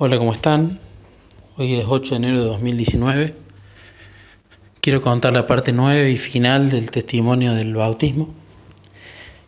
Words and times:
Hola, 0.00 0.16
¿cómo 0.16 0.32
están? 0.32 0.78
Hoy 1.56 1.74
es 1.74 1.84
8 1.88 2.10
de 2.10 2.16
enero 2.18 2.38
de 2.38 2.44
2019. 2.44 3.34
Quiero 4.80 5.02
contar 5.02 5.32
la 5.32 5.44
parte 5.44 5.72
9 5.72 6.12
y 6.12 6.16
final 6.16 6.70
del 6.70 6.92
testimonio 6.92 7.52
del 7.54 7.74
bautismo. 7.74 8.28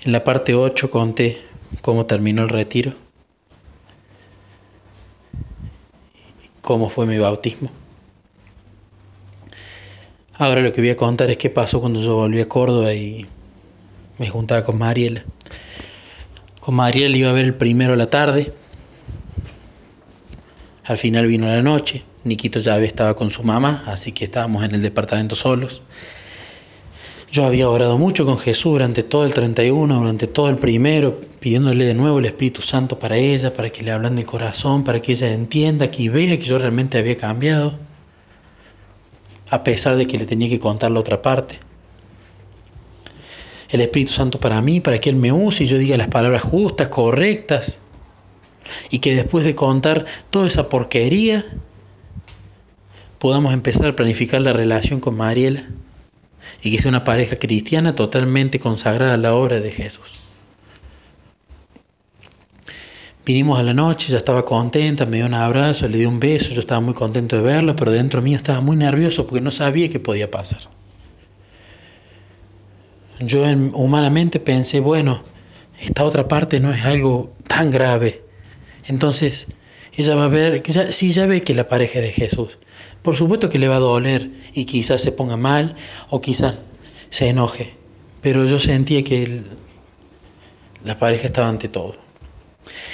En 0.00 0.10
la 0.10 0.24
parte 0.24 0.56
8 0.56 0.90
conté 0.90 1.40
cómo 1.82 2.04
terminó 2.04 2.42
el 2.42 2.48
retiro, 2.48 2.94
cómo 6.62 6.88
fue 6.88 7.06
mi 7.06 7.16
bautismo. 7.16 7.70
Ahora 10.34 10.62
lo 10.62 10.72
que 10.72 10.80
voy 10.80 10.90
a 10.90 10.96
contar 10.96 11.30
es 11.30 11.38
qué 11.38 11.50
pasó 11.50 11.80
cuando 11.80 12.00
yo 12.00 12.16
volví 12.16 12.40
a 12.40 12.48
Córdoba 12.48 12.92
y 12.92 13.24
me 14.18 14.28
juntaba 14.28 14.64
con 14.64 14.78
Mariela. 14.78 15.22
Con 16.58 16.74
Mariela 16.74 17.16
iba 17.16 17.30
a 17.30 17.34
ver 17.34 17.44
el 17.44 17.54
primero 17.54 17.94
la 17.94 18.10
tarde 18.10 18.52
al 20.90 20.98
final 20.98 21.28
vino 21.28 21.46
la 21.46 21.62
noche, 21.62 22.02
Niquito 22.24 22.58
ya 22.58 22.76
estaba 22.80 23.14
con 23.14 23.30
su 23.30 23.44
mamá, 23.44 23.84
así 23.86 24.10
que 24.10 24.24
estábamos 24.24 24.64
en 24.64 24.74
el 24.74 24.82
departamento 24.82 25.36
solos. 25.36 25.82
Yo 27.30 27.44
había 27.44 27.70
orado 27.70 27.96
mucho 27.96 28.26
con 28.26 28.38
Jesús 28.38 28.72
durante 28.72 29.04
todo 29.04 29.24
el 29.24 29.32
31, 29.32 30.00
durante 30.00 30.26
todo 30.26 30.48
el 30.48 30.56
primero, 30.56 31.20
pidiéndole 31.38 31.84
de 31.84 31.94
nuevo 31.94 32.18
el 32.18 32.24
Espíritu 32.24 32.60
Santo 32.60 32.98
para 32.98 33.16
ella, 33.16 33.54
para 33.54 33.70
que 33.70 33.84
le 33.84 33.92
hablen 33.92 34.16
del 34.16 34.26
corazón, 34.26 34.82
para 34.82 35.00
que 35.00 35.12
ella 35.12 35.32
entienda, 35.32 35.92
que 35.92 36.10
vea 36.10 36.36
que 36.36 36.44
yo 36.44 36.58
realmente 36.58 36.98
había 36.98 37.16
cambiado, 37.16 37.78
a 39.48 39.62
pesar 39.62 39.94
de 39.94 40.08
que 40.08 40.18
le 40.18 40.26
tenía 40.26 40.48
que 40.48 40.58
contar 40.58 40.90
la 40.90 40.98
otra 40.98 41.22
parte. 41.22 41.60
El 43.68 43.80
Espíritu 43.80 44.10
Santo 44.10 44.40
para 44.40 44.60
mí, 44.60 44.80
para 44.80 44.98
que 44.98 45.08
Él 45.08 45.14
me 45.14 45.30
use 45.30 45.62
y 45.62 45.66
yo 45.68 45.78
diga 45.78 45.96
las 45.96 46.08
palabras 46.08 46.42
justas, 46.42 46.88
correctas, 46.88 47.78
y 48.90 48.98
que 49.00 49.14
después 49.14 49.44
de 49.44 49.54
contar 49.54 50.04
toda 50.30 50.46
esa 50.46 50.68
porquería 50.68 51.44
podamos 53.18 53.52
empezar 53.52 53.86
a 53.86 53.96
planificar 53.96 54.40
la 54.40 54.52
relación 54.52 55.00
con 55.00 55.16
Mariela 55.16 55.68
y 56.62 56.72
que 56.72 56.82
sea 56.82 56.88
una 56.88 57.04
pareja 57.04 57.36
cristiana 57.36 57.94
totalmente 57.94 58.58
consagrada 58.58 59.14
a 59.14 59.18
la 59.18 59.34
obra 59.34 59.60
de 59.60 59.70
Jesús. 59.70 60.20
Vinimos 63.26 63.58
a 63.58 63.62
la 63.62 63.74
noche, 63.74 64.10
ya 64.10 64.18
estaba 64.18 64.44
contenta, 64.44 65.04
me 65.06 65.18
dio 65.18 65.26
un 65.26 65.34
abrazo, 65.34 65.86
le 65.86 65.98
di 65.98 66.06
un 66.06 66.18
beso, 66.18 66.52
yo 66.52 66.60
estaba 66.60 66.80
muy 66.80 66.94
contento 66.94 67.36
de 67.36 67.42
verla, 67.42 67.76
pero 67.76 67.90
dentro 67.90 68.22
mío 68.22 68.36
estaba 68.36 68.60
muy 68.60 68.76
nervioso 68.76 69.26
porque 69.26 69.42
no 69.42 69.50
sabía 69.50 69.88
qué 69.90 70.00
podía 70.00 70.30
pasar. 70.30 70.62
Yo 73.20 73.42
humanamente 73.74 74.40
pensé, 74.40 74.80
bueno, 74.80 75.22
esta 75.78 76.04
otra 76.04 76.26
parte 76.26 76.58
no 76.58 76.72
es 76.72 76.84
algo 76.84 77.32
tan 77.46 77.70
grave, 77.70 78.24
entonces, 78.86 79.46
ella 79.96 80.14
va 80.14 80.24
a 80.24 80.28
ver, 80.28 80.62
si 80.92 81.10
ya 81.10 81.26
ve 81.26 81.42
que 81.42 81.54
la 81.54 81.68
pareja 81.68 81.98
es 81.98 82.04
de 82.06 82.12
Jesús, 82.12 82.58
por 83.02 83.16
supuesto 83.16 83.48
que 83.48 83.58
le 83.58 83.68
va 83.68 83.76
a 83.76 83.80
doler 83.80 84.30
y 84.52 84.64
quizás 84.64 85.00
se 85.02 85.12
ponga 85.12 85.36
mal 85.36 85.74
o 86.10 86.20
quizás 86.20 86.56
se 87.08 87.28
enoje, 87.28 87.74
pero 88.20 88.44
yo 88.44 88.58
sentía 88.58 89.02
que 89.02 89.42
la 90.84 90.96
pareja 90.96 91.26
estaba 91.26 91.48
ante 91.48 91.68
todo. 91.68 91.94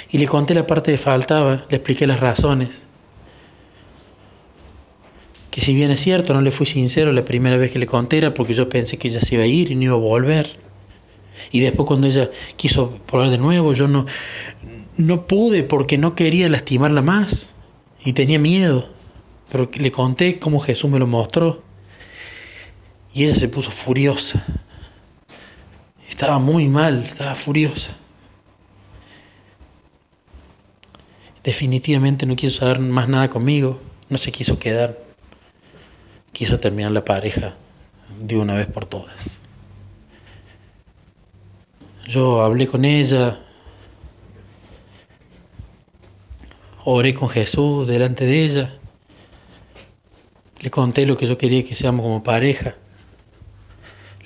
Y 0.09 0.17
le 0.17 0.27
conté 0.27 0.53
la 0.53 0.65
parte 0.65 0.91
que 0.91 0.97
faltaba, 0.97 1.65
le 1.69 1.77
expliqué 1.77 2.07
las 2.07 2.19
razones. 2.19 2.83
Que 5.51 5.61
si 5.61 5.73
bien 5.73 5.91
es 5.91 5.99
cierto, 5.99 6.33
no 6.33 6.41
le 6.41 6.51
fui 6.51 6.65
sincero 6.65 7.11
la 7.11 7.25
primera 7.25 7.57
vez 7.57 7.71
que 7.71 7.79
le 7.79 7.85
conté 7.85 8.17
era 8.17 8.33
porque 8.33 8.53
yo 8.53 8.69
pensé 8.69 8.97
que 8.97 9.07
ella 9.07 9.19
se 9.19 9.35
iba 9.35 9.43
a 9.43 9.47
ir 9.47 9.71
y 9.71 9.75
no 9.75 9.83
iba 9.83 9.93
a 9.93 9.97
volver. 9.97 10.57
Y 11.51 11.61
después 11.61 11.87
cuando 11.87 12.07
ella 12.07 12.29
quiso 12.55 12.97
probar 13.05 13.29
de 13.29 13.37
nuevo, 13.37 13.73
yo 13.73 13.87
no, 13.87 14.05
no 14.97 15.25
pude 15.25 15.63
porque 15.63 15.97
no 15.97 16.15
quería 16.15 16.49
lastimarla 16.49 17.01
más 17.01 17.53
y 18.03 18.13
tenía 18.13 18.39
miedo. 18.39 18.89
Pero 19.49 19.69
le 19.73 19.91
conté 19.91 20.39
cómo 20.39 20.59
Jesús 20.59 20.89
me 20.89 20.99
lo 20.99 21.07
mostró. 21.07 21.63
Y 23.13 23.23
ella 23.23 23.35
se 23.35 23.47
puso 23.47 23.71
furiosa. 23.71 24.43
Estaba 26.09 26.39
muy 26.39 26.67
mal, 26.67 27.03
estaba 27.03 27.35
furiosa. 27.35 27.95
Definitivamente 31.43 32.25
no 32.25 32.35
quiso 32.35 32.59
saber 32.59 32.79
más 32.79 33.07
nada 33.07 33.29
conmigo. 33.29 33.79
No 34.09 34.17
se 34.17 34.31
quiso 34.31 34.59
quedar. 34.59 34.97
Quiso 36.33 36.59
terminar 36.59 36.91
la 36.91 37.05
pareja 37.05 37.55
de 38.19 38.37
una 38.37 38.55
vez 38.55 38.67
por 38.67 38.85
todas. 38.85 39.39
Yo 42.07 42.41
hablé 42.41 42.67
con 42.67 42.85
ella, 42.85 43.39
Oré 46.89 47.13
con 47.13 47.27
Jesús 47.27 47.85
delante 47.85 48.25
de 48.25 48.45
ella. 48.45 48.77
Le 50.61 50.71
conté 50.71 51.05
lo 51.05 51.17
que 51.17 51.25
yo 51.25 51.37
quería 51.37 51.61
que 51.61 51.75
seamos 51.75 52.01
como 52.01 52.23
pareja. 52.23 52.75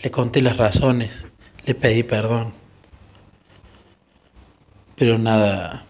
Le 0.04 0.12
conté 0.12 0.44
las 0.44 0.58
razones. 0.58 1.26
Le 1.66 1.74
pedí 1.74 2.04
perdón. 2.04 2.54
Pero 4.96 5.18
nada 5.18 5.88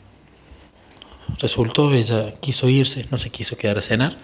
resultó. 1.39 1.91
Ella 1.91 2.35
quiso 2.39 2.69
irse, 2.69 3.05
no 3.11 3.17
se 3.17 3.29
quiso 3.29 3.57
quedar 3.57 3.77
a 3.77 3.81
cenar. 3.81 4.15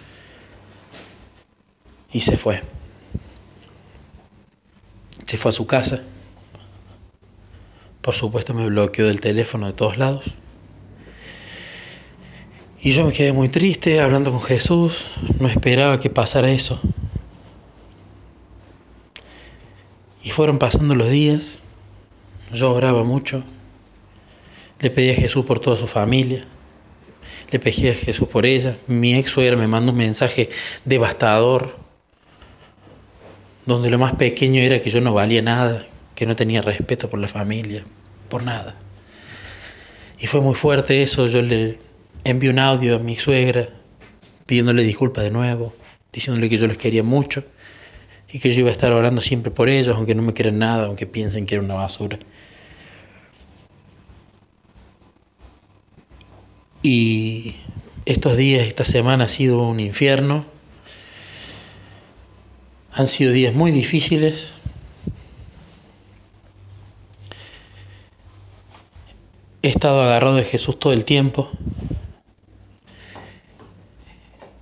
Y 2.14 2.22
se 2.22 2.38
fue. 2.38 2.62
Se 5.26 5.36
fue 5.36 5.50
a 5.50 5.52
su 5.52 5.66
casa. 5.66 6.02
Por 8.00 8.14
supuesto 8.14 8.54
me 8.54 8.64
bloqueó 8.64 9.06
del 9.06 9.20
teléfono 9.20 9.66
de 9.66 9.74
todos 9.74 9.98
lados. 9.98 10.24
Y 12.80 12.92
yo 12.92 13.04
me 13.04 13.12
quedé 13.12 13.32
muy 13.32 13.48
triste 13.48 14.00
hablando 14.00 14.30
con 14.30 14.40
Jesús, 14.40 15.06
no 15.40 15.48
esperaba 15.48 15.98
que 15.98 16.10
pasara 16.10 16.50
eso. 16.52 16.80
Y 20.22 20.30
fueron 20.30 20.58
pasando 20.58 20.94
los 20.94 21.10
días, 21.10 21.58
yo 22.52 22.72
oraba 22.72 23.02
mucho, 23.02 23.42
le 24.78 24.90
pedí 24.90 25.10
a 25.10 25.14
Jesús 25.14 25.44
por 25.44 25.58
toda 25.58 25.76
su 25.76 25.88
familia, 25.88 26.44
le 27.50 27.58
pedí 27.58 27.88
a 27.88 27.94
Jesús 27.94 28.28
por 28.28 28.46
ella. 28.46 28.78
Mi 28.86 29.14
ex 29.14 29.32
suegra 29.32 29.56
me 29.56 29.66
mandó 29.66 29.90
un 29.90 29.98
mensaje 29.98 30.48
devastador, 30.84 31.76
donde 33.66 33.90
lo 33.90 33.98
más 33.98 34.14
pequeño 34.14 34.60
era 34.60 34.80
que 34.80 34.90
yo 34.90 35.00
no 35.00 35.12
valía 35.12 35.42
nada, 35.42 35.88
que 36.14 36.26
no 36.26 36.36
tenía 36.36 36.62
respeto 36.62 37.10
por 37.10 37.18
la 37.18 37.26
familia, 37.26 37.82
por 38.28 38.44
nada. 38.44 38.76
Y 40.20 40.28
fue 40.28 40.40
muy 40.40 40.54
fuerte 40.54 41.02
eso, 41.02 41.26
yo 41.26 41.42
le, 41.42 41.87
envié 42.24 42.50
un 42.50 42.58
audio 42.58 42.96
a 42.96 42.98
mi 42.98 43.16
suegra 43.16 43.68
pidiéndole 44.46 44.82
disculpas 44.82 45.24
de 45.24 45.30
nuevo, 45.30 45.74
diciéndole 46.12 46.48
que 46.48 46.56
yo 46.56 46.66
les 46.66 46.78
quería 46.78 47.02
mucho 47.02 47.44
y 48.32 48.38
que 48.38 48.52
yo 48.52 48.60
iba 48.60 48.68
a 48.68 48.72
estar 48.72 48.92
orando 48.92 49.20
siempre 49.20 49.50
por 49.50 49.68
ellos, 49.68 49.96
aunque 49.96 50.14
no 50.14 50.22
me 50.22 50.32
quieran 50.32 50.58
nada, 50.58 50.86
aunque 50.86 51.06
piensen 51.06 51.46
que 51.46 51.54
era 51.54 51.64
una 51.64 51.74
basura. 51.74 52.18
Y 56.82 57.56
estos 58.06 58.36
días, 58.36 58.66
esta 58.66 58.84
semana 58.84 59.24
ha 59.24 59.28
sido 59.28 59.62
un 59.62 59.80
infierno. 59.80 60.46
Han 62.92 63.06
sido 63.06 63.32
días 63.32 63.54
muy 63.54 63.70
difíciles. 63.70 64.54
He 69.62 69.68
estado 69.68 70.02
agarrado 70.02 70.36
de 70.36 70.44
Jesús 70.44 70.78
todo 70.78 70.92
el 70.92 71.04
tiempo 71.04 71.50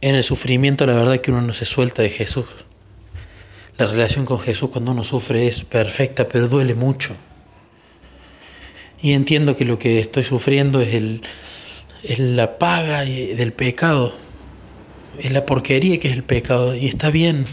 en 0.09 0.15
el 0.15 0.23
sufrimiento 0.23 0.87
la 0.87 0.95
verdad 0.95 1.21
que 1.21 1.33
uno 1.33 1.41
no 1.41 1.53
se 1.53 1.65
suelta 1.65 2.01
de 2.03 2.11
Jesús. 2.11 2.47
La 3.77 3.87
relación 3.87 4.25
con 4.25 4.39
Jesús 4.39 4.71
cuando 4.71 4.93
uno 4.93 5.03
sufre 5.03 5.49
es 5.49 5.65
perfecta, 5.65 6.29
pero 6.29 6.47
duele 6.47 6.75
mucho. 6.75 7.13
Y 9.03 9.15
entiendo 9.15 9.57
que 9.57 9.65
lo 9.65 9.81
que 9.81 9.99
estoy 9.99 10.23
sufriendo 10.23 10.81
es, 10.81 10.95
el, 10.95 11.23
es 12.05 12.21
la 12.21 12.57
paga 12.57 13.05
del 13.05 13.53
pecado, 13.53 14.15
es 15.19 15.33
la 15.33 15.45
porquería 15.45 15.99
que 15.99 16.07
es 16.07 16.15
el 16.15 16.23
pecado. 16.23 16.77
Y 16.77 16.87
está 16.87 17.11
bien, 17.11 17.45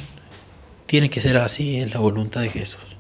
tiene 0.86 1.10
que 1.10 1.22
ser 1.22 1.38
así, 1.38 1.78
es 1.78 1.92
la 1.92 2.02
voluntad 2.02 2.42
de 2.42 2.50
Jesús. 2.50 2.98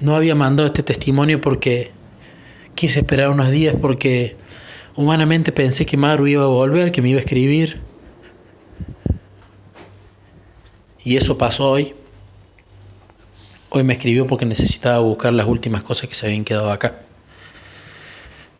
No 0.00 0.16
había 0.16 0.34
mandado 0.34 0.66
este 0.66 0.82
testimonio 0.82 1.40
porque 1.40 1.92
quise 2.74 2.98
esperar 2.98 3.28
unos 3.28 3.52
días 3.52 3.76
porque 3.80 4.36
Humanamente 4.94 5.52
pensé 5.52 5.86
que 5.86 5.96
Maru 5.96 6.26
iba 6.26 6.44
a 6.44 6.48
volver, 6.48 6.92
que 6.92 7.00
me 7.00 7.08
iba 7.08 7.18
a 7.18 7.20
escribir. 7.20 7.80
Y 11.04 11.16
eso 11.16 11.38
pasó 11.38 11.70
hoy. 11.70 11.94
Hoy 13.70 13.84
me 13.84 13.94
escribió 13.94 14.26
porque 14.26 14.44
necesitaba 14.44 14.98
buscar 14.98 15.32
las 15.32 15.46
últimas 15.46 15.82
cosas 15.82 16.08
que 16.08 16.14
se 16.14 16.26
habían 16.26 16.44
quedado 16.44 16.70
acá. 16.70 17.00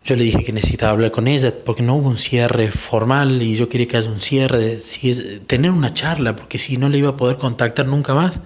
Yo 0.04 0.16
le 0.16 0.24
dije 0.24 0.42
que 0.42 0.52
necesitaba 0.52 0.92
hablar 0.92 1.10
con 1.10 1.28
ella 1.28 1.54
porque 1.64 1.82
no 1.82 1.94
hubo 1.94 2.08
un 2.08 2.18
cierre 2.18 2.72
formal 2.72 3.40
y 3.42 3.54
yo 3.56 3.68
quería 3.68 3.86
que 3.86 3.98
haya 3.98 4.10
un 4.10 4.20
cierre, 4.20 4.78
tener 5.46 5.70
una 5.70 5.94
charla, 5.94 6.34
porque 6.34 6.58
si 6.58 6.76
no 6.78 6.88
le 6.88 6.98
iba 6.98 7.10
a 7.10 7.16
poder 7.16 7.36
contactar 7.36 7.86
nunca 7.86 8.14
más, 8.14 8.40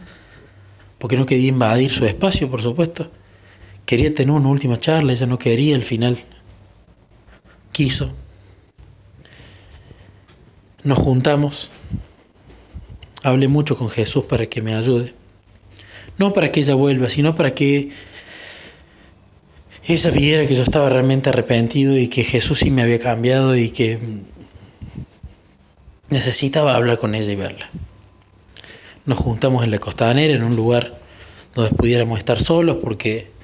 porque 0.98 1.16
no 1.16 1.24
quería 1.24 1.48
invadir 1.48 1.90
su 1.92 2.04
espacio, 2.04 2.50
por 2.50 2.60
supuesto. 2.60 3.10
Quería 3.86 4.12
tener 4.12 4.32
una 4.34 4.48
última 4.48 4.78
charla, 4.78 5.12
ella 5.12 5.26
no 5.26 5.38
quería 5.38 5.76
al 5.76 5.84
final 5.84 6.18
quiso. 7.76 8.10
Nos 10.82 10.98
juntamos. 10.98 11.70
Hablé 13.22 13.48
mucho 13.48 13.76
con 13.76 13.90
Jesús 13.90 14.24
para 14.24 14.46
que 14.46 14.62
me 14.62 14.74
ayude. 14.74 15.12
No 16.16 16.32
para 16.32 16.50
que 16.50 16.60
ella 16.60 16.74
vuelva, 16.74 17.10
sino 17.10 17.34
para 17.34 17.54
que 17.54 17.90
ella 19.86 20.10
viera 20.10 20.46
que 20.46 20.54
yo 20.54 20.62
estaba 20.62 20.88
realmente 20.88 21.28
arrepentido 21.28 21.98
y 21.98 22.08
que 22.08 22.24
Jesús 22.24 22.60
sí 22.60 22.70
me 22.70 22.80
había 22.80 22.98
cambiado 22.98 23.54
y 23.54 23.68
que 23.68 23.98
necesitaba 26.08 26.76
hablar 26.76 26.98
con 26.98 27.14
ella 27.14 27.30
y 27.30 27.36
verla. 27.36 27.68
Nos 29.04 29.18
juntamos 29.18 29.64
en 29.64 29.70
la 29.70 29.78
costanera, 29.80 30.32
en 30.32 30.44
un 30.44 30.56
lugar 30.56 30.98
donde 31.54 31.76
pudiéramos 31.76 32.18
estar 32.18 32.40
solos, 32.40 32.78
porque 32.80 33.35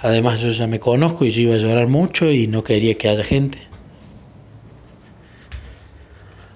además 0.00 0.40
yo 0.40 0.50
ya 0.50 0.66
me 0.66 0.80
conozco 0.80 1.24
y 1.24 1.30
yo 1.30 1.42
iba 1.42 1.54
a 1.54 1.58
llorar 1.58 1.88
mucho 1.88 2.30
y 2.30 2.46
no 2.46 2.62
quería 2.62 2.94
que 2.94 3.08
haya 3.08 3.24
gente. 3.24 3.58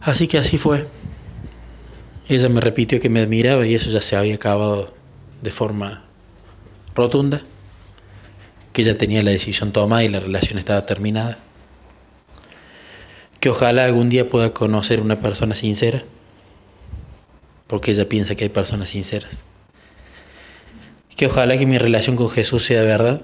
Así 0.01 0.29
que 0.29 0.39
así 0.39 0.57
fue. 0.57 0.87
Ella 2.29 2.49
me 2.49 2.61
repitió 2.61 3.01
que 3.01 3.09
me 3.09 3.21
admiraba 3.21 3.67
y 3.67 3.75
eso 3.75 3.91
ya 3.91 4.01
se 4.01 4.17
había 4.17 4.37
acabado 4.37 4.95
de 5.43 5.51
forma 5.51 6.05
rotunda, 6.95 7.43
que 8.73 8.83
ya 8.83 8.97
tenía 8.97 9.23
la 9.23 9.31
decisión 9.31 9.73
tomada 9.73 10.05
y 10.05 10.09
la 10.09 10.21
relación 10.21 10.59
estaba 10.59 10.87
terminada. 10.87 11.39
Que 13.41 13.49
ojalá 13.49 13.85
algún 13.85 14.11
día 14.11 14.29
pueda 14.29 14.53
conocer 14.53 15.01
una 15.01 15.19
persona 15.21 15.55
sincera, 15.55 16.03
porque 17.67 17.93
ella 17.93 18.09
piensa 18.09 18.35
que 18.35 18.45
hay 18.45 18.51
personas 18.51 18.91
sinceras. 18.91 19.43
Que 21.21 21.27
ojalá 21.27 21.59
que 21.59 21.67
mi 21.67 21.77
relación 21.77 22.17
con 22.17 22.31
Jesús 22.31 22.65
sea 22.65 22.83
verdad. 22.83 23.21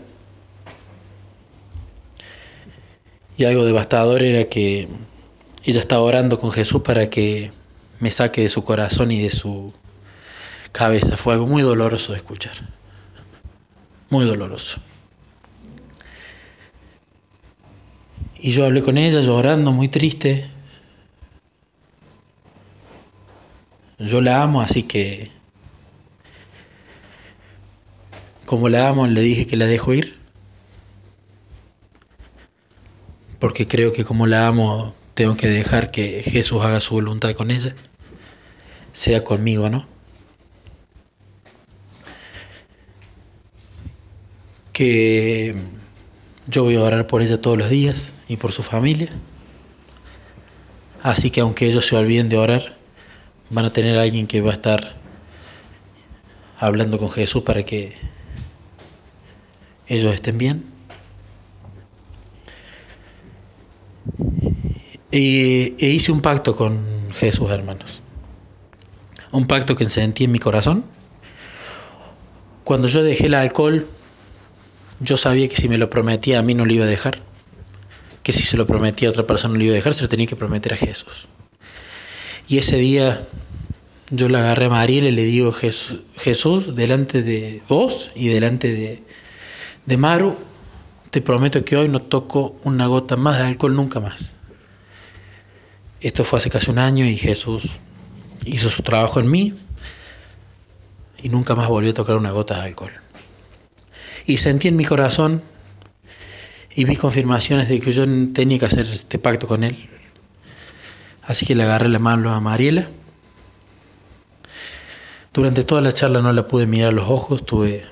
Y 3.38 3.46
algo 3.46 3.64
devastador 3.64 4.22
era 4.22 4.44
que 4.50 4.86
ella 5.64 5.80
estaba 5.80 6.02
orando 6.02 6.38
con 6.38 6.50
Jesús 6.50 6.82
para 6.82 7.08
que 7.08 7.52
me 7.98 8.10
saque 8.10 8.42
de 8.42 8.50
su 8.50 8.64
corazón 8.64 9.12
y 9.12 9.22
de 9.22 9.30
su 9.30 9.72
cabeza. 10.72 11.16
Fue 11.16 11.32
algo 11.32 11.46
muy 11.46 11.62
doloroso 11.62 12.12
de 12.12 12.18
escuchar. 12.18 12.52
Muy 14.10 14.26
doloroso. 14.26 14.78
Y 18.38 18.50
yo 18.52 18.66
hablé 18.66 18.82
con 18.82 18.98
ella 18.98 19.22
llorando, 19.22 19.72
muy 19.72 19.88
triste. 19.88 20.50
Yo 23.98 24.20
la 24.20 24.42
amo, 24.42 24.60
así 24.60 24.82
que 24.82 25.34
como 28.46 28.68
la 28.68 28.88
amo, 28.88 29.06
le 29.06 29.20
dije 29.20 29.46
que 29.46 29.56
la 29.56 29.66
dejo 29.66 29.92
ir. 29.92 30.16
Porque 33.38 33.66
creo 33.66 33.92
que 33.92 34.04
como 34.04 34.26
la 34.26 34.46
amo, 34.46 34.94
tengo 35.14 35.36
que 35.36 35.48
dejar 35.48 35.90
que 35.90 36.22
Jesús 36.22 36.62
haga 36.62 36.80
su 36.80 36.94
voluntad 36.94 37.32
con 37.34 37.50
ella. 37.50 37.74
Sea 38.92 39.24
conmigo, 39.24 39.68
¿no? 39.68 39.86
Que 44.72 45.54
yo 46.46 46.64
voy 46.64 46.76
a 46.76 46.82
orar 46.82 47.06
por 47.06 47.22
ella 47.22 47.40
todos 47.40 47.58
los 47.58 47.68
días 47.68 48.14
y 48.28 48.36
por 48.36 48.52
su 48.52 48.62
familia. 48.62 49.10
Así 51.02 51.30
que 51.30 51.40
aunque 51.40 51.66
ellos 51.66 51.86
se 51.86 51.96
olviden 51.96 52.28
de 52.28 52.38
orar, 52.38 52.76
van 53.50 53.64
a 53.64 53.72
tener 53.72 53.98
a 53.98 54.02
alguien 54.02 54.26
que 54.26 54.40
va 54.40 54.50
a 54.50 54.54
estar 54.54 54.96
hablando 56.58 56.98
con 56.98 57.10
Jesús 57.10 57.42
para 57.42 57.62
que 57.64 57.96
ellos 59.88 60.14
estén 60.14 60.38
bien. 60.38 60.64
E 65.10 65.74
hice 65.78 66.12
un 66.12 66.20
pacto 66.20 66.54
con 66.56 66.78
Jesús, 67.14 67.50
hermanos. 67.50 68.02
Un 69.32 69.46
pacto 69.46 69.74
que 69.74 69.86
sentí 69.86 70.24
en 70.24 70.32
mi 70.32 70.38
corazón. 70.38 70.84
Cuando 72.64 72.88
yo 72.88 73.02
dejé 73.02 73.26
el 73.26 73.34
alcohol, 73.34 73.86
yo 75.00 75.16
sabía 75.16 75.48
que 75.48 75.56
si 75.56 75.68
me 75.68 75.78
lo 75.78 75.88
prometía 75.88 76.38
a 76.38 76.42
mí 76.42 76.54
no 76.54 76.64
lo 76.64 76.72
iba 76.72 76.84
a 76.84 76.88
dejar. 76.88 77.20
Que 78.22 78.32
si 78.32 78.42
se 78.42 78.56
lo 78.56 78.66
prometía 78.66 79.08
a 79.08 79.12
otra 79.12 79.26
persona 79.26 79.52
no 79.52 79.58
lo 79.58 79.64
iba 79.64 79.72
a 79.72 79.76
dejar, 79.76 79.94
se 79.94 80.02
lo 80.02 80.08
tenía 80.08 80.26
que 80.26 80.36
prometer 80.36 80.74
a 80.74 80.76
Jesús. 80.76 81.28
Y 82.48 82.58
ese 82.58 82.76
día 82.76 83.26
yo 84.10 84.28
le 84.28 84.38
agarré 84.38 84.66
a 84.66 84.70
Mariela 84.70 85.08
y 85.08 85.12
le 85.12 85.24
digo, 85.24 85.52
Jesús, 85.52 86.00
Jesús, 86.16 86.76
delante 86.76 87.22
de 87.22 87.62
vos 87.68 88.10
y 88.14 88.28
delante 88.28 88.72
de, 88.72 89.02
de 89.86 89.96
Maru, 89.96 90.36
te 91.10 91.22
prometo 91.22 91.64
que 91.64 91.76
hoy 91.76 91.88
no 91.88 92.02
toco 92.02 92.56
una 92.64 92.86
gota 92.86 93.16
más 93.16 93.38
de 93.38 93.44
alcohol 93.44 93.74
nunca 93.74 94.00
más. 94.00 94.34
Esto 96.00 96.24
fue 96.24 96.40
hace 96.40 96.50
casi 96.50 96.70
un 96.70 96.78
año 96.78 97.06
y 97.06 97.16
Jesús 97.16 97.70
hizo 98.44 98.68
su 98.68 98.82
trabajo 98.82 99.20
en 99.20 99.30
mí 99.30 99.54
y 101.22 101.28
nunca 101.28 101.54
más 101.54 101.68
volvió 101.68 101.90
a 101.90 101.94
tocar 101.94 102.16
una 102.16 102.32
gota 102.32 102.56
de 102.56 102.62
alcohol. 102.62 102.92
Y 104.26 104.38
sentí 104.38 104.68
en 104.68 104.76
mi 104.76 104.84
corazón 104.84 105.42
y 106.74 106.84
vi 106.84 106.96
confirmaciones 106.96 107.68
de 107.68 107.80
que 107.80 107.92
yo 107.92 108.04
tenía 108.32 108.58
que 108.58 108.66
hacer 108.66 108.86
este 108.86 109.18
pacto 109.18 109.46
con 109.46 109.64
él. 109.64 109.88
Así 111.22 111.46
que 111.46 111.54
le 111.54 111.62
agarré 111.62 111.88
la 111.88 111.98
mano 111.98 112.34
a 112.34 112.40
Mariela. 112.40 112.88
Durante 115.32 115.64
toda 115.64 115.80
la 115.80 115.92
charla 115.92 116.22
no 116.22 116.32
la 116.32 116.46
pude 116.46 116.66
mirar 116.66 116.88
a 116.88 116.92
los 116.92 117.08
ojos, 117.08 117.40
estuve 117.40 117.84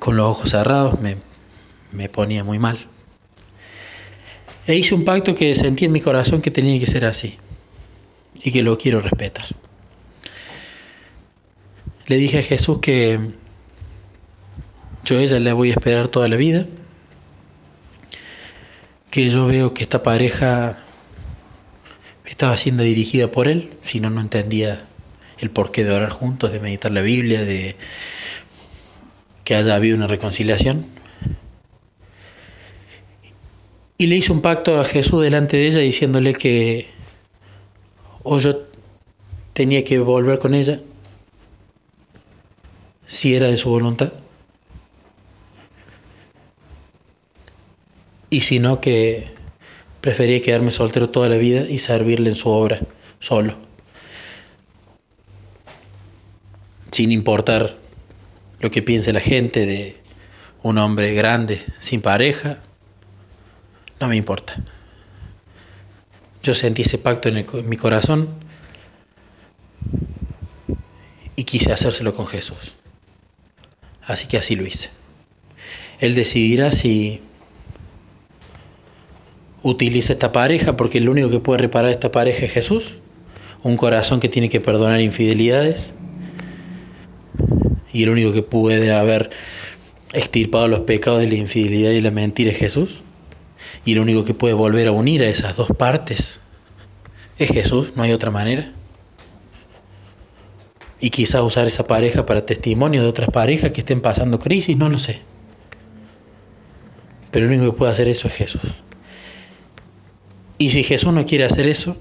con 0.00 0.16
los 0.16 0.26
ojos 0.26 0.50
cerrados, 0.50 1.00
me, 1.00 1.16
me 1.92 2.08
ponía 2.08 2.42
muy 2.42 2.58
mal. 2.58 2.78
E 4.66 4.74
hice 4.74 4.94
un 4.94 5.04
pacto 5.04 5.34
que 5.34 5.54
sentí 5.54 5.84
en 5.84 5.92
mi 5.92 6.00
corazón 6.00 6.42
que 6.42 6.50
tenía 6.50 6.78
que 6.80 6.86
ser 6.86 7.04
así 7.04 7.38
y 8.42 8.50
que 8.50 8.62
lo 8.62 8.76
quiero 8.76 9.00
respetar. 9.00 9.44
Le 12.06 12.16
dije 12.16 12.40
a 12.40 12.42
Jesús 12.42 12.78
que 12.78 13.20
yo 15.04 15.18
a 15.18 15.22
ella 15.22 15.38
la 15.38 15.54
voy 15.54 15.68
a 15.68 15.72
esperar 15.72 16.08
toda 16.08 16.28
la 16.28 16.36
vida. 16.36 16.66
Que 19.10 19.28
yo 19.28 19.46
veo 19.46 19.74
que 19.74 19.82
esta 19.82 20.02
pareja 20.02 20.78
estaba 22.24 22.56
siendo 22.56 22.82
dirigida 22.82 23.30
por 23.30 23.48
él, 23.48 23.70
si 23.82 24.00
no, 24.00 24.08
no 24.08 24.20
entendía 24.20 24.86
el 25.38 25.50
porqué 25.50 25.84
de 25.84 25.92
orar 25.92 26.10
juntos, 26.10 26.52
de 26.52 26.60
meditar 26.60 26.92
la 26.92 27.02
Biblia, 27.02 27.44
de 27.44 27.76
que 29.50 29.56
haya 29.56 29.74
habido 29.74 29.96
una 29.96 30.06
reconciliación. 30.06 30.86
Y 33.98 34.06
le 34.06 34.14
hizo 34.14 34.32
un 34.32 34.42
pacto 34.42 34.78
a 34.78 34.84
Jesús 34.84 35.24
delante 35.24 35.56
de 35.56 35.66
ella 35.66 35.80
diciéndole 35.80 36.34
que 36.34 36.86
o 38.22 38.38
yo 38.38 38.68
tenía 39.52 39.82
que 39.82 39.98
volver 39.98 40.38
con 40.38 40.54
ella 40.54 40.78
si 43.08 43.34
era 43.34 43.48
de 43.48 43.56
su 43.56 43.70
voluntad 43.70 44.12
y 48.30 48.42
si 48.42 48.60
no 48.60 48.80
que 48.80 49.30
prefería 50.00 50.40
quedarme 50.40 50.70
soltero 50.70 51.10
toda 51.10 51.28
la 51.28 51.38
vida 51.38 51.62
y 51.68 51.78
servirle 51.78 52.30
en 52.30 52.36
su 52.36 52.50
obra 52.50 52.78
solo. 53.18 53.56
Sin 56.92 57.10
importar 57.10 57.80
lo 58.60 58.70
que 58.70 58.82
piense 58.82 59.12
la 59.12 59.20
gente 59.20 59.66
de 59.66 59.96
un 60.62 60.78
hombre 60.78 61.14
grande 61.14 61.60
sin 61.78 62.00
pareja, 62.00 62.62
no 63.98 64.08
me 64.08 64.16
importa. 64.16 64.62
Yo 66.42 66.54
sentí 66.54 66.82
ese 66.82 66.98
pacto 66.98 67.28
en, 67.28 67.46
mi 67.68 67.76
corazón 67.76 68.28
y 71.36 71.44
quise 71.44 71.72
hacérselo 71.72 72.14
con 72.14 72.26
Jesús. 72.26 72.76
Así 74.02 74.26
que 74.26 74.38
así 74.38 74.56
lo 74.56 74.66
hice. 74.66 74.90
Él 75.98 76.14
decidirá 76.14 76.70
si 76.70 77.20
utiliza 79.62 80.14
esta 80.14 80.32
pareja, 80.32 80.76
porque 80.76 80.98
el 80.98 81.08
único 81.08 81.28
que 81.30 81.40
puede 81.40 81.58
reparar 81.58 81.90
esta 81.90 82.10
pareja 82.10 82.46
es 82.46 82.52
Jesús, 82.52 82.96
un 83.62 83.76
corazón 83.76 84.20
que 84.20 84.30
tiene 84.30 84.48
que 84.48 84.60
perdonar 84.60 85.00
infidelidades, 85.00 85.92
y 87.92 88.02
el 88.02 88.10
único 88.10 88.32
que 88.32 88.42
puede 88.42 88.92
haber 88.92 89.30
extirpado 90.12 90.68
los 90.68 90.80
pecados 90.80 91.20
de 91.20 91.28
la 91.28 91.34
infidelidad 91.34 91.90
y 91.90 92.00
la 92.00 92.10
mentira 92.10 92.50
es 92.50 92.58
Jesús, 92.58 93.02
y 93.84 93.92
el 93.92 94.00
único 94.00 94.24
que 94.24 94.34
puede 94.34 94.54
volver 94.54 94.88
a 94.88 94.92
unir 94.92 95.22
a 95.22 95.28
esas 95.28 95.56
dos 95.56 95.68
partes 95.76 96.40
es 97.38 97.50
Jesús, 97.50 97.92
no 97.96 98.02
hay 98.02 98.12
otra 98.12 98.30
manera. 98.30 98.72
Y 101.00 101.10
quizá 101.10 101.42
usar 101.42 101.66
esa 101.66 101.86
pareja 101.86 102.26
para 102.26 102.44
testimonio 102.44 103.02
de 103.02 103.08
otras 103.08 103.30
parejas 103.30 103.72
que 103.72 103.80
estén 103.80 104.02
pasando 104.02 104.38
crisis, 104.38 104.76
no 104.76 104.90
lo 104.90 104.98
sé. 104.98 105.20
Pero 107.30 107.46
el 107.46 107.52
único 107.52 107.72
que 107.72 107.78
puede 107.78 107.92
hacer 107.92 108.08
eso 108.08 108.28
es 108.28 108.34
Jesús. 108.34 108.62
Y 110.58 110.70
si 110.70 110.84
Jesús 110.84 111.12
no 111.14 111.24
quiere 111.24 111.44
hacer 111.44 111.66
eso, 111.68 111.96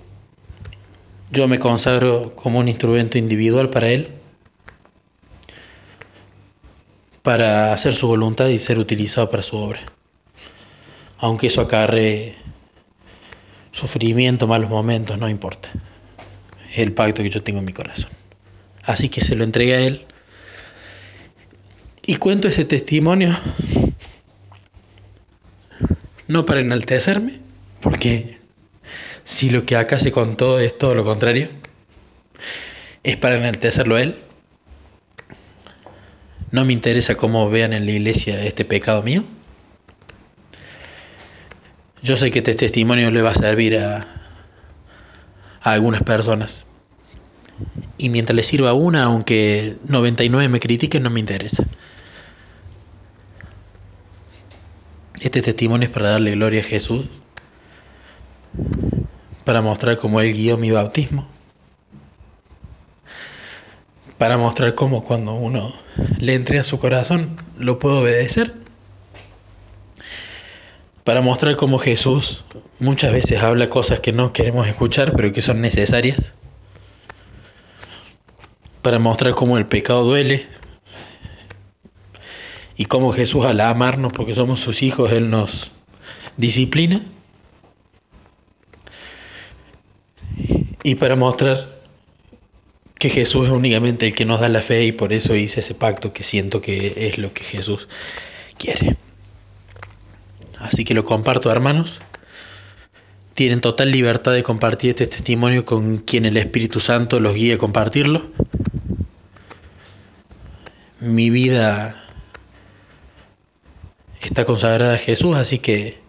yo 1.32 1.48
me 1.48 1.60
consagro 1.60 2.36
como 2.36 2.60
un 2.60 2.68
instrumento 2.68 3.18
individual 3.18 3.70
para 3.70 3.90
Él, 3.90 4.19
para 7.22 7.74
hacer 7.74 7.94
su 7.94 8.08
voluntad 8.08 8.48
y 8.48 8.60
ser 8.60 8.80
utilizado 8.80 9.30
para 9.30 9.44
su 9.44 9.58
obra. 9.58 9.82
aunque 11.22 11.48
eso 11.48 11.62
acarre 11.62 12.36
sufrimiento, 13.72 14.48
malos 14.48 14.70
momentos, 14.70 15.18
no 15.18 15.28
importa. 15.28 15.70
Es 16.72 16.80
el 16.80 16.94
pacto 16.94 17.22
que 17.24 17.30
yo 17.30 17.44
tengo 17.44 17.60
en 17.60 17.66
mi 17.66 17.74
corazón. 17.74 18.10
Así 18.84 19.10
que 19.10 19.22
se 19.22 19.36
lo 19.36 19.44
entregué 19.44 19.76
a 19.76 19.82
Él. 19.82 20.06
Y 22.06 22.16
cuento 22.16 22.48
ese 22.48 22.64
testimonio 22.64 23.36
no 26.30 26.46
para 26.46 26.62
enaltecerme, 26.62 27.40
porque 27.82 28.38
si 29.24 29.50
lo 29.50 29.66
que 29.66 29.76
acá 29.76 30.00
se 30.00 30.12
contó 30.12 30.60
es 30.60 30.78
todo 30.78 30.96
lo 30.96 31.04
contrario, 31.04 31.50
es 33.04 33.18
para 33.18 33.38
enaltecerlo 33.38 33.96
a 33.96 34.04
Él. 34.04 34.16
No 36.52 36.66
me 36.66 36.74
interesa 36.74 37.16
cómo 37.16 37.50
vean 37.50 37.74
en 37.74 37.86
la 37.86 37.92
iglesia 37.92 38.44
este 38.44 38.66
pecado 38.66 39.04
mío. 39.04 39.24
Yo 42.02 42.16
sé 42.16 42.32
que 42.32 42.40
este 42.40 42.54
testimonio 42.54 43.12
le 43.12 43.22
va 43.22 43.32
a 43.32 43.36
servir 43.36 43.78
a, 43.78 44.08
algunas 45.62 46.02
personas. 46.02 46.66
Y 47.98 48.10
mientras 48.10 48.36
le 48.36 48.44
sirva 48.44 48.70
a 48.70 48.74
una, 48.74 49.04
aunque 49.04 49.76
99 49.88 50.48
me 50.48 50.60
critiquen, 50.60 51.04
no 51.04 51.10
me 51.10 51.20
interesa. 51.20 51.66
Este 55.20 55.42
testimonio 55.42 55.88
es 55.88 55.94
para 55.94 56.12
darle 56.12 56.32
gloria 56.32 56.62
a 56.62 56.64
Jesús, 56.64 57.08
para 59.44 59.62
mostrar 59.62 59.98
cómo 59.98 60.22
Él 60.22 60.34
guió 60.34 60.56
mi 60.56 60.72
bautismo, 60.72 61.28
para 64.20 64.38
mostrar 64.38 64.76
cómo 64.76 65.04
cuando 65.04 65.34
uno 65.34 65.74
le 66.20 66.36
entre 66.36 66.60
a 66.60 66.64
su 66.64 66.78
corazón 66.78 67.38
lo 67.58 67.80
puede 67.80 67.98
obedecer 67.98 68.54
para 71.10 71.22
mostrar 71.24 71.56
cómo 71.56 71.80
Jesús 71.80 72.44
muchas 72.78 73.12
veces 73.12 73.42
habla 73.42 73.68
cosas 73.68 74.00
que 74.00 74.12
no 74.12 74.32
queremos 74.32 74.68
escuchar, 74.68 75.14
pero 75.14 75.32
que 75.32 75.42
son 75.42 75.60
necesarias. 75.60 76.36
Para 78.84 79.00
mostrar 79.00 79.34
cómo 79.34 79.58
el 79.58 79.66
pecado 79.66 80.04
duele. 80.04 80.46
Y 82.76 82.86
cómo 82.86 83.12
Jesús 83.12 83.44
al 83.46 83.60
amarnos 83.60 84.14
porque 84.14 84.36
somos 84.36 84.60
sus 84.60 84.84
hijos, 84.84 85.12
Él 85.12 85.32
nos 85.32 85.72
disciplina. 86.38 87.02
Y 90.84 90.94
para 90.94 91.16
mostrar 91.16 91.79
que 93.00 93.10
Jesús 93.10 93.48
es 93.48 93.54
únicamente 93.54 94.06
el 94.06 94.14
que 94.14 94.26
nos 94.26 94.42
da 94.42 94.50
la 94.50 94.62
fe 94.62 94.84
y 94.84 94.92
por 94.92 95.14
eso 95.14 95.34
hice 95.34 95.62
ese 95.62 95.74
pacto 95.74 96.12
que 96.12 96.22
siento 96.22 96.60
que 96.60 97.08
es 97.08 97.18
lo 97.18 97.34
que 97.34 97.46
Jesús 97.46 97.88
quiere. 98.58 98.98
Así 100.60 100.84
que 100.84 100.94
lo 100.94 101.06
comparto, 101.06 101.50
hermanos. 101.50 102.02
Tienen 103.34 103.62
total 103.62 103.92
libertad 103.92 104.34
de 104.34 104.44
compartir 104.44 104.90
este 104.90 105.08
testimonio 105.08 105.64
con 105.64 106.00
quien 106.00 106.26
el 106.26 106.36
Espíritu 106.36 106.82
Santo 106.82 107.22
los 107.22 107.36
guíe 107.36 107.54
a 107.54 107.58
compartirlo. 107.58 108.28
Mi 111.00 111.30
vida 111.30 112.04
está 114.22 114.44
consagrada 114.44 114.96
a 114.96 114.98
Jesús, 114.98 115.38
así 115.38 115.60
que 115.60 116.00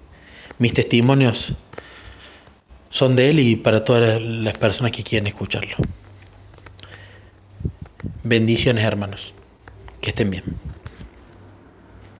mis 0.59 0.75
testimonios 0.75 1.55
son 2.91 3.15
de 3.15 3.31
Él 3.31 3.39
y 3.39 3.55
para 3.55 3.85
todas 3.85 4.21
las 4.21 4.59
personas 4.59 4.91
que 4.91 5.05
quieren 5.05 5.29
escucharlo. 5.29 5.77
Bendiciones 8.31 8.85
hermanos. 8.85 9.35
Que 10.01 10.11
estén 10.11 10.31
bien. 10.31 10.45